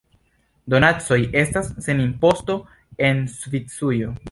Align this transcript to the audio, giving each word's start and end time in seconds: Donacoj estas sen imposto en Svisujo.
Donacoj 0.73 1.19
estas 1.41 1.69
sen 1.89 2.03
imposto 2.07 2.57
en 3.09 3.25
Svisujo. 3.37 4.13